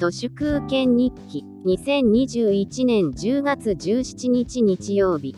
[0.00, 5.36] 都市空権日記2021年10月17日日曜日。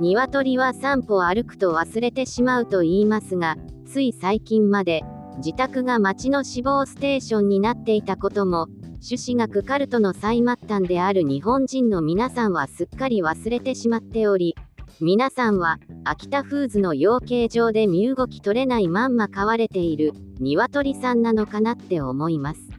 [0.00, 3.56] 鶏は散歩歩くと忘れてしまうと言いますが
[3.86, 5.02] つい最近まで
[5.36, 8.66] 自宅が町の死亡ステーションになっていたことも
[9.00, 14.56] 朱子学カルトの最末端である日本人の皆さんはすっかり忘れてしまっており
[15.00, 22.73] 皆さんは秋田フーズの養鶏場で身動き取れないまんま飼われている鶏さんなのかなって思います。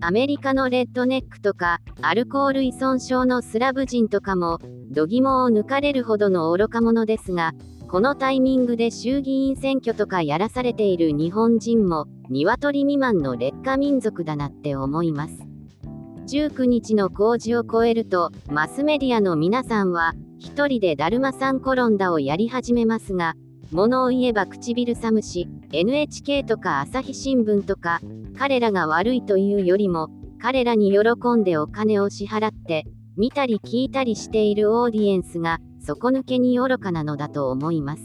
[0.00, 4.58] アメリカのレッドネックとかアルコール依存症のスラブ人とかも
[4.90, 7.52] 度肝を抜かれるほどの愚か者ですが
[7.88, 15.48] このタイミングで衆議院選挙とかやらされている日本人も鶏未満の劣化民族だなって思います。
[16.28, 23.34] 19日の工事を超えるとマスメディアの皆さんは一人でだるまさん転んだをやり始めますが
[23.72, 28.00] 物を言えば唇寒し NHK とか朝日新聞とか
[28.38, 32.84] 彼らが悪いというよりも彼らに喜んでお金を支払って
[33.16, 38.02] 見たり聞いたりしているオーディエンスが底抜けに愚かなのだと思います。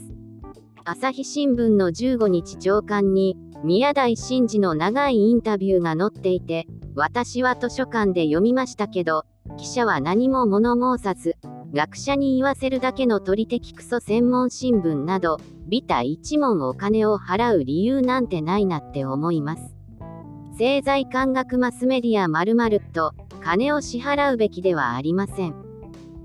[0.84, 9.24] 朝日新聞の15日朝刊に宮台真司の長いインタビューが載っていて私は図書館で読みましたけど
[9.56, 11.36] 記者は何も物申さず
[11.72, 15.38] 学者に言わせるだけの取り的クソ専門新聞など
[15.68, 19.74] ビタ一問お金を払う理由なんてないなって思います。
[20.54, 25.54] 政財官学マスメディア〇〇と金を支払うべきではありません。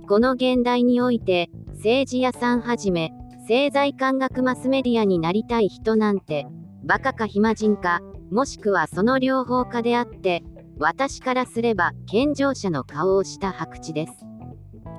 [0.08, 6.46] この現代において、政治屋さんはじめ、政財官学マスメディアになりたい人なんて、
[6.84, 10.44] バカか暇人か、もしくはその両方かであって、
[10.78, 14.14] 私からすれば健常者の顔をした白痴です。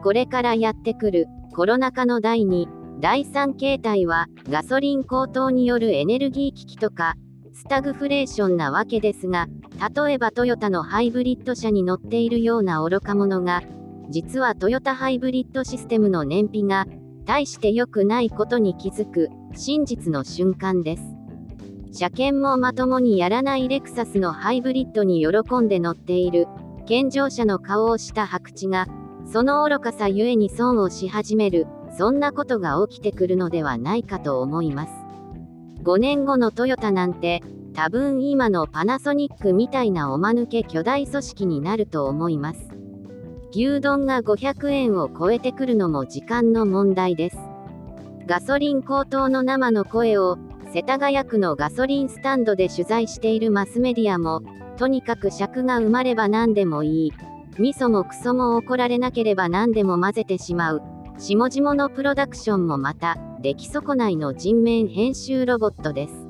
[0.03, 2.67] これからやってくるコロナ禍の第2、
[2.99, 7.15] 第3形態はガソリン高騰によるエネルギー危機とか
[7.61, 9.47] スタグフレーションなわけですが、
[9.95, 13.63] 例えばトヨタのハイブリッド車に乗っているような愚か者が、
[14.09, 16.87] 実はトヨタハイブリッドシステムの燃費が、
[17.27, 21.03] 大して良くないことに気づく、真実の瞬間です。
[21.93, 26.47] 車検もまともにやらないレクサスのハイブリッドに喜んで乗っている、
[26.87, 28.87] 健常者の顔をした白痴が、
[29.27, 31.67] その愚かさゆえに損をし始める、
[31.99, 34.93] そんなことが起きてくるのではないかと思います。
[35.83, 37.43] 5年後のトヨタなんて、
[37.75, 42.71] 多分今のパナソニックみたいなおまぬけ巨大組織になると思います。
[43.53, 47.39] 牛丼が500円を超えてくるのも時間の問題です。
[48.27, 50.39] ガソリン高騰の生の声を、
[50.73, 54.43] 世田谷区のガソリンスタンドで取材しているマスメディアも、
[54.77, 57.13] とにかく尺が埋まれば何でもいい。
[57.59, 60.83] 味噌もクソも怒られなければ何でも混ぜてしまう。
[61.19, 66.30] 下々のプロダクションもまた、出来損ないの人面編集ロボットです。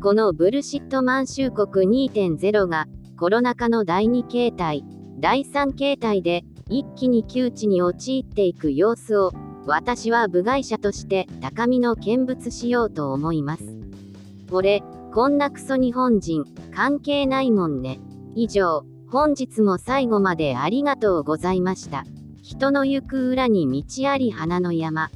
[0.00, 2.86] このブルシット満州国2.0が
[3.18, 4.84] コロナ禍の第2形態、
[5.18, 9.32] 第3形態で一気に窮地に陥っていく様子を
[9.66, 13.64] 私は部外者として高みの見物しようと思います。
[14.48, 17.98] これ、こんなクソ日本人関係ないもんね。
[18.36, 22.04] 以上、本日も最後までありがとうございました。
[22.40, 25.10] 人の行く裏に道あり花の山。